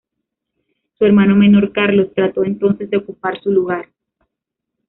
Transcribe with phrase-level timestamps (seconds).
[0.97, 3.87] Su hermano menor Carlos trató entonces de ocupar su lugar.